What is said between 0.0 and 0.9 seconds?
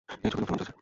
এই ছবির লোকটার নাম জোসেফ।